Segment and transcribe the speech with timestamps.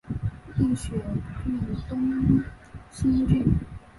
[0.57, 0.93] 立雪
[1.45, 2.43] 郡东
[2.89, 3.53] 兴郡